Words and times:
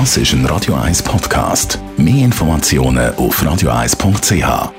Das 0.00 0.16
ist 0.16 0.32
ein 0.32 0.44
Radio 0.46 0.74
1 0.74 1.04
Podcast. 1.04 1.78
Mehr 1.96 2.24
Informationen 2.24 3.14
auf 3.14 3.40
radio1.ch. 3.40 4.72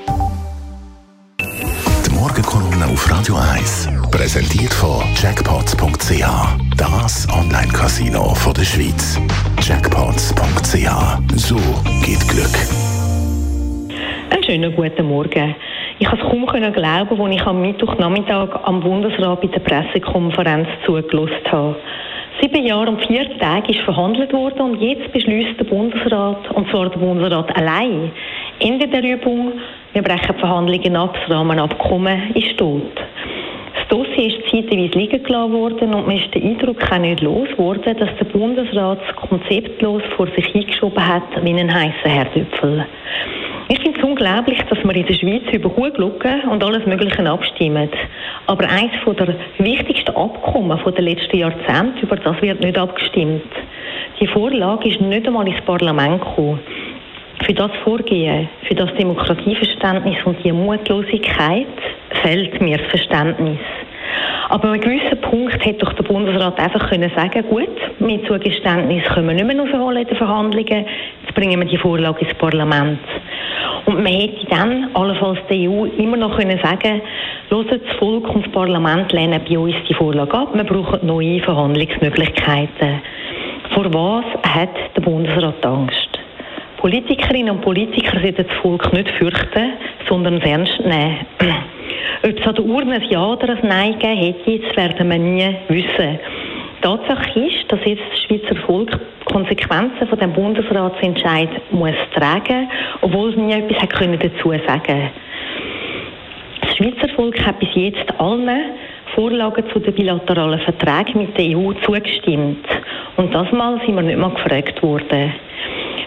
Die 1.40 2.14
Morgenkolumne 2.14 2.84
auf 2.84 3.10
Radio 3.10 3.36
1 3.36 3.88
präsentiert 4.10 4.74
von 4.74 5.02
Jackpots.ch. 5.14 6.22
Das 6.76 7.26
Online-Casino 7.32 8.36
der 8.54 8.64
Schweiz. 8.64 9.18
Jackpots.ch. 9.62 10.90
So 11.34 11.56
geht 12.04 12.28
Glück. 12.28 12.54
Einen 14.30 14.44
schönen 14.44 14.76
guten 14.76 15.08
Morgen. 15.08 15.56
Ich 15.98 16.06
konnte 16.06 16.26
es 16.26 16.30
kaum 16.30 16.44
glauben, 16.44 17.20
als 17.22 17.34
ich 17.34 17.46
am 17.46 17.62
Mittwochnachmittag 17.62 18.50
am 18.64 18.80
Bundesrat 18.80 19.40
bei 19.40 19.46
der 19.46 19.60
Pressekonferenz 19.60 20.68
zugelassen 20.84 21.50
habe. 21.50 21.76
Sieben 22.40 22.66
Jahre 22.66 22.90
und 22.90 23.06
vier 23.06 23.38
Tage 23.38 23.72
ist 23.72 23.80
verhandelt 23.80 24.32
worden 24.34 24.60
und 24.60 24.82
jetzt 24.82 25.10
beschließt 25.10 25.58
der 25.58 25.64
Bundesrat, 25.64 26.50
und 26.50 26.68
zwar 26.70 26.90
der 26.90 26.98
Bundesrat 26.98 27.56
allein, 27.56 28.10
Ende 28.60 28.86
der 28.88 29.02
Übung, 29.02 29.52
wir 29.94 30.02
brechen 30.02 30.34
die 30.34 30.40
Verhandlungen 30.40 30.96
ab, 30.96 31.16
das 31.18 31.34
Rahmenabkommen 31.34 32.34
ist 32.34 32.58
tot. 32.58 32.92
Das 33.74 33.88
Dossier 33.88 34.26
ist 34.26 34.50
zeitweise 34.50 34.98
liegen 34.98 35.22
gelassen 35.22 35.52
worden 35.52 35.94
und 35.94 36.06
man 36.06 36.16
ist 36.18 36.34
den 36.34 36.42
Eindruck 36.42 36.92
auch 36.92 36.98
nicht 36.98 37.22
los 37.22 37.48
worden, 37.56 37.96
dass 37.96 38.10
der 38.18 38.24
Bundesrat 38.26 39.16
konzeptlos 39.16 40.02
vor 40.16 40.26
sich 40.36 40.54
eingeschoben 40.54 41.06
hat 41.06 41.42
wie 41.42 41.50
einen 41.50 41.72
heißen 41.72 42.10
Herdöpfel. 42.10 42.84
Ich 43.68 43.80
finde 43.80 43.98
es 43.98 44.04
unglaublich, 44.04 44.62
dass 44.70 44.78
wir 44.84 44.94
in 44.94 45.06
der 45.06 45.14
Schweiz 45.14 45.42
über 45.52 45.68
gut 45.68 45.94
schauen 45.96 46.48
und 46.50 46.62
alles 46.62 46.86
Mögliche 46.86 47.28
abstimmen. 47.28 47.90
Aber 48.46 48.68
eines 48.68 48.92
der 49.04 49.34
wichtigsten 49.58 50.14
Abkommen 50.14 50.78
der 50.84 51.02
letzten 51.02 51.38
Jahrzehnte, 51.38 52.02
über 52.02 52.14
das 52.14 52.40
wird 52.40 52.60
nicht 52.60 52.78
abgestimmt. 52.78 53.42
Die 54.20 54.26
Vorlage 54.28 54.88
ist 54.88 55.00
nicht 55.00 55.26
einmal 55.26 55.48
ins 55.48 55.60
Parlament 55.62 56.20
gekommen. 56.20 56.60
Für 57.44 57.54
das 57.54 57.72
Vorgehen, 57.82 58.48
für 58.68 58.74
das 58.76 58.94
Demokratieverständnis 58.94 60.18
und 60.24 60.42
die 60.44 60.52
Mutlosigkeit 60.52 61.66
fehlt 62.22 62.60
mir 62.60 62.78
das 62.78 62.86
Verständnis. 62.86 63.58
Aber 64.48 64.68
an 64.68 64.74
einem 64.74 64.80
gewissen 64.80 65.20
Punkt 65.20 65.64
hätte 65.64 65.84
doch 65.84 65.92
der 65.94 66.04
Bundesrat 66.04 66.58
einfach 66.58 66.88
können 66.88 67.10
sagen 67.16 67.44
gut, 67.48 67.68
mit 67.98 68.26
Zugeständnis 68.26 69.04
können 69.04 69.28
wir 69.28 69.34
nicht 69.34 69.46
mehr 69.46 69.58
rausholen 69.58 70.02
in 70.02 70.08
den 70.08 70.16
Verhandlungen, 70.16 70.86
jetzt 71.22 71.34
bringen 71.34 71.60
wir 71.60 71.66
die 71.66 71.78
Vorlage 71.78 72.24
ins 72.24 72.34
Parlament. 72.34 73.00
Und 73.86 74.02
man 74.02 74.12
hätte 74.12 74.46
dann 74.46 74.88
allenfalls 74.94 75.38
der 75.48 75.70
EU 75.70 75.84
immer 75.98 76.16
noch 76.16 76.36
können 76.36 76.58
sagen 76.62 77.00
können, 77.48 77.66
das 77.68 77.96
Volk 77.98 78.28
und 78.34 78.46
das 78.46 78.52
Parlament 78.52 79.12
lehnen 79.12 79.40
bei 79.48 79.58
uns 79.58 79.74
die 79.88 79.94
Vorlage 79.94 80.34
ab, 80.34 80.48
wir 80.54 80.64
brauchen 80.64 81.06
neue 81.06 81.40
Verhandlungsmöglichkeiten. 81.40 83.00
Vor 83.74 83.92
was 83.92 84.24
hat 84.42 84.70
der 84.96 85.02
Bundesrat 85.02 85.64
Angst? 85.64 86.08
Politikerinnen 86.78 87.50
und 87.50 87.62
Politiker 87.62 88.20
sollten 88.20 88.46
das 88.46 88.56
Volk 88.62 88.92
nicht 88.92 89.10
fürchten, 89.12 89.72
sondern 90.08 90.40
ernst 90.40 90.80
nehmen. 90.80 91.18
Ob 92.22 92.38
es 92.38 92.46
an 92.46 92.54
der 92.54 92.64
Urne 92.64 92.94
ein 92.94 93.10
Ja 93.10 93.24
oder 93.26 93.50
ein 93.50 93.68
Nein 93.68 93.98
gegeben 93.98 94.16
hätte, 94.16 94.58
das 94.58 94.76
werden 94.76 95.10
wir 95.10 95.18
nie 95.18 95.56
wissen. 95.68 96.18
Tatsache 96.82 97.40
ist, 97.40 97.72
dass 97.72 97.80
jetzt 97.84 98.02
das 98.10 98.22
Schweizer 98.22 98.56
Volk 98.66 98.98
Konsequenzen 99.24 100.06
von 100.08 100.18
dem 100.18 100.32
Bundesratsentscheid 100.32 101.48
muss 101.72 101.96
tragen, 102.14 102.68
obwohl 103.00 103.30
es 103.30 103.36
nie 103.36 103.52
etwas 103.52 103.82
hat 103.82 103.92
können 103.92 104.18
dazu 104.18 104.50
sagen. 104.66 105.10
Das 106.60 106.76
Schweizer 106.76 107.08
Volk 107.14 107.44
hat 107.44 107.58
bis 107.58 107.70
jetzt 107.74 108.04
allen 108.18 108.72
Vorlagen 109.14 109.64
zu 109.72 109.80
den 109.80 109.94
bilateralen 109.94 110.60
Verträgen 110.60 111.22
mit 111.22 111.38
der 111.38 111.56
EU 111.56 111.72
zugestimmt. 111.84 112.66
Und 113.16 113.34
das 113.34 113.50
Mal 113.50 113.80
sind 113.84 113.96
wir 113.96 114.02
nicht 114.02 114.18
mal 114.18 114.30
gefragt 114.30 114.82
worden. 114.82 115.32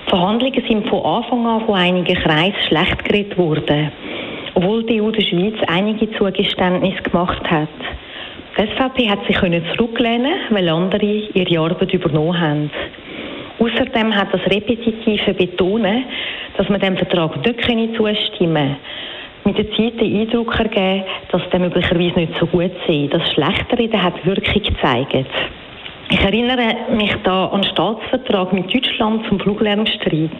Die 0.06 0.10
Verhandlungen 0.10 0.64
sind 0.67 0.88
von 0.88 1.04
Anfang 1.04 1.45
an 1.45 1.66
von 1.66 1.76
einigen 1.76 2.16
Kreisen 2.16 2.56
schlecht 2.67 3.04
geredet 3.04 3.38
worden, 3.38 3.92
obwohl 4.60 4.84
die 4.84 5.02
EU 5.02 5.10
der 5.12 5.22
Schweiz 5.22 5.56
einige 5.68 6.11
Zugeständnisse 6.17 7.02
gemacht 7.04 7.50
hat. 7.50 7.70
Die 8.58 8.67
SVP 8.67 9.10
hat 9.10 9.26
sich 9.26 9.38
zurücklehnen 9.78 10.33
weil 10.50 10.67
andere 10.67 11.06
ihre 11.06 11.60
Arbeit 11.61 11.94
übernommen 11.94 12.39
haben. 12.39 12.72
Außerdem 13.60 14.14
hat 14.14 14.33
das 14.33 14.42
repetitive 14.48 15.33
Betonen, 15.33 16.04
dass 16.58 16.67
man 16.67 16.82
dem 16.82 16.98
Vertrag 16.98 17.38
nicht 17.38 17.95
zustimmen 17.95 17.95
könne, 18.38 18.78
mit 19.45 19.58
der 19.58 19.72
Zeit 19.72 20.02
den 20.02 20.20
Eindruck 20.22 20.60
ergeben, 20.60 21.06
dass 21.32 21.50
der 21.52 21.60
möglicherweise 21.62 22.20
nicht 22.20 22.33
so 22.38 22.45
gut 22.45 22.72
sei. 22.86 23.08
Das 23.10 23.32
Schlechtere 23.32 24.04
hat 24.04 24.26
Wirkung 24.26 24.62
gezeigt. 24.62 25.30
Ich 26.12 26.20
erinnere 26.20 26.76
mich 26.98 27.16
da 27.23 27.45
an 27.45 27.62
den 27.62 27.72
Staatsvertrag 27.72 28.52
mit 28.52 28.73
Deutschland 28.73 29.26
zum 29.28 29.39
Fluglärmstreit. 29.39 30.32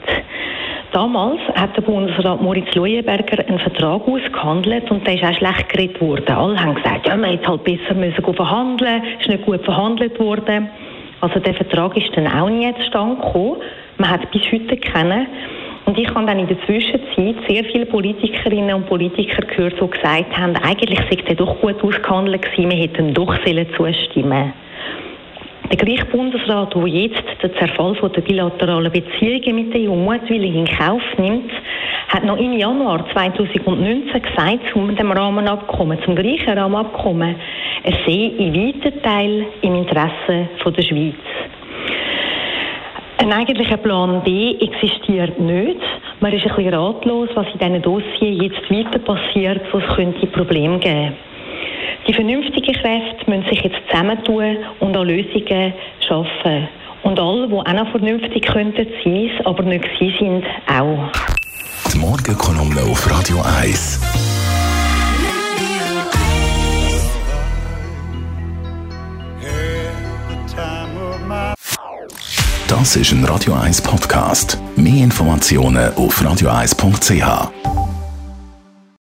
Damals 0.92 1.40
hat 1.54 1.78
der 1.78 1.84
Bundesrat 1.84 2.42
Moritz 2.42 2.74
Leuenberger 2.74 3.46
einen 3.48 3.60
Vertrag 3.60 4.08
ausgehandelt 4.08 4.90
und 4.90 5.06
der 5.06 5.16
ist 5.16 5.24
auch 5.24 5.38
schlecht 5.38 5.70
geredet 5.70 6.02
worden. 6.02 6.32
Alle 6.32 6.60
haben 6.60 6.76
gesagt, 6.76 7.08
ja, 7.08 7.16
man 7.16 7.30
hätte 7.30 7.48
halt 7.48 7.64
besser 7.64 7.94
müssen 7.94 8.34
verhandeln, 8.34 9.04
ist 9.20 9.30
nicht 9.30 9.46
gut 9.46 9.64
verhandelt 9.64 10.20
worden. 10.20 10.68
Also 11.22 11.40
der 11.40 11.54
Vertrag 11.54 11.96
ist 11.96 12.10
dann 12.16 12.26
auch 12.28 12.50
nie 12.50 12.74
zustande 12.82 13.22
gekommen. 13.22 13.58
Man 13.98 14.10
hat 14.10 14.32
bis 14.32 14.42
heute 14.52 14.78
kennen. 14.78 15.28
Und 15.86 15.98
ich 15.98 16.10
habe 16.10 16.26
dann 16.26 16.40
in 16.40 16.48
der 16.48 16.60
Zwischenzeit 16.66 17.36
sehr 17.48 17.64
viele 17.66 17.86
Politikerinnen 17.86 18.76
und 18.76 18.88
Politiker 18.88 19.46
gehört, 19.46 19.80
die 19.80 19.90
gesagt 19.90 20.38
haben, 20.38 20.56
eigentlich 20.56 21.00
sei 21.10 21.18
der 21.28 21.36
doch 21.36 21.60
gut 21.62 21.84
ausgehandelt 21.84 22.42
gewesen, 22.42 22.72
wir 22.72 22.78
hätten 22.78 23.14
doch 23.14 23.36
zustimmen 23.38 23.74
sollen. 23.78 24.54
Der 25.70 25.78
gleiche 25.78 26.06
Bundesrat, 26.06 26.74
der 26.74 26.88
jetzt 26.88 27.24
den 27.44 27.54
Zerfall 27.54 27.96
der 28.10 28.22
bilateralen 28.22 28.92
Beziehungen 28.92 29.56
mit 29.56 29.72
der 29.72 29.82
EU 29.82 29.96
mutwillig 29.96 30.56
in 30.56 30.66
Kauf 30.66 31.04
nimmt, 31.20 31.52
hat 32.08 32.24
noch 32.24 32.38
im 32.38 32.54
Januar 32.54 33.06
2019 33.14 34.20
gesagt, 34.20 34.60
zum 34.74 34.96
dem 34.96 35.12
Rahmenabkommen, 35.12 36.00
zum 36.04 36.16
gleichen 36.16 36.58
Rahmenabkommen, 36.58 37.36
es 37.84 37.94
sei 38.04 38.32
in 38.40 38.56
weiten 38.56 39.02
Teil 39.04 39.46
im 39.62 39.76
Interesse 39.76 40.50
der 40.66 40.82
Schweiz. 40.82 41.14
Ein 43.18 43.32
eigentlicher 43.32 43.78
Plan 43.78 44.24
B 44.24 44.56
existiert 44.60 45.40
nicht. 45.40 45.78
Man 46.20 46.34
ist 46.34 46.48
ein 46.48 46.56
bisschen 46.56 46.74
ratlos, 46.74 47.30
was 47.36 47.46
in 47.54 47.60
diesen 47.60 47.82
Dossiers 47.84 48.42
jetzt 48.42 48.72
weiter 48.72 48.98
passiert, 48.98 49.62
wo 49.72 49.78
es 49.78 49.96
könnte 49.96 50.26
Probleme 50.26 50.80
geben 50.80 51.29
die 52.08 52.14
vernünftigen 52.14 52.74
Kräfte 52.74 53.30
müssen 53.30 53.50
sich 53.50 53.62
jetzt 53.62 53.78
zusammentun 53.90 54.58
und 54.80 54.96
an 54.96 55.08
Lösungen 55.08 55.74
schaffen. 56.08 56.68
Und 57.04 57.20
alle, 57.20 57.48
die 57.48 57.54
auch 57.54 57.74
noch 57.74 57.92
vernünftig 57.92 58.46
könnten 58.46 58.88
sein, 59.04 59.32
aber 59.46 59.64
nicht 59.64 59.84
gewesen 59.84 60.16
sind, 60.20 60.46
auch. 60.68 61.12
Die 61.94 61.98
Morgenkolumne 61.98 62.82
auf 62.82 63.10
Radio 63.10 63.38
1. 63.62 64.00
Das 72.68 72.96
ist 72.96 73.12
ein 73.12 73.26
Radio 73.26 73.56
1 73.56 73.82
Podcast. 73.82 74.60
Mehr 74.76 75.04
Informationen 75.04 75.92
auf 75.96 76.22
radio1.ch. 76.22 77.89